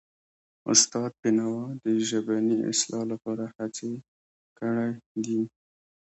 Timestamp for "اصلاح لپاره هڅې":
2.71-3.91